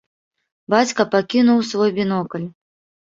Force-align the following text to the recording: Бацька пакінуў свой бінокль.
Бацька 0.75 1.05
пакінуў 1.17 1.59
свой 1.73 1.95
бінокль. 1.99 2.47